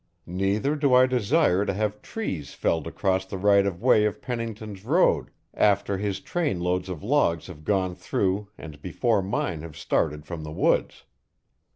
[0.25, 4.83] Neither do I desire to have trees felled across the right of way of Pennington's
[4.83, 10.41] road after his trainloads of logs have gone through and before mine have started from
[10.43, 11.03] the woods.